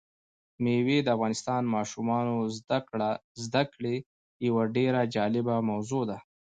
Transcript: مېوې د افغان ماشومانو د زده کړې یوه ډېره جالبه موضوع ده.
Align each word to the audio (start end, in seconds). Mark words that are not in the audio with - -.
مېوې 0.63 0.97
د 1.03 1.07
افغان 1.15 1.63
ماشومانو 1.75 2.35
د 2.41 2.49
زده 3.45 3.63
کړې 3.73 3.95
یوه 4.47 4.63
ډېره 4.75 5.01
جالبه 5.15 5.55
موضوع 5.69 6.03
ده. 6.09 6.17